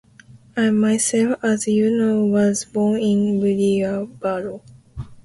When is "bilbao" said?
3.39-4.63